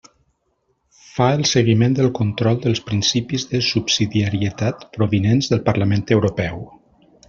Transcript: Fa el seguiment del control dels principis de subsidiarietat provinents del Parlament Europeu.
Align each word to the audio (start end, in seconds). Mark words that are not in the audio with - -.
Fa 1.17 1.27
el 1.39 1.43
seguiment 1.49 1.97
del 1.99 2.09
control 2.21 2.59
dels 2.65 2.83
principis 2.89 3.47
de 3.55 3.63
subsidiarietat 3.71 4.85
provinents 5.01 5.55
del 5.55 5.67
Parlament 5.73 6.07
Europeu. 6.21 6.71